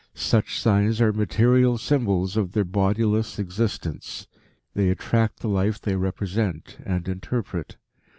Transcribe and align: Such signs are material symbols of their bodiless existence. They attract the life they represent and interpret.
Such 0.15 0.59
signs 0.59 0.99
are 0.99 1.13
material 1.13 1.77
symbols 1.77 2.35
of 2.35 2.53
their 2.53 2.63
bodiless 2.63 3.37
existence. 3.37 4.25
They 4.73 4.89
attract 4.89 5.41
the 5.41 5.47
life 5.47 5.79
they 5.79 5.95
represent 5.95 6.79
and 6.83 7.07
interpret. 7.07 7.77